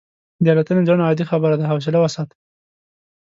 [0.43, 2.35] د الوتنې ځنډ عادي خبره ده، حوصله وساته.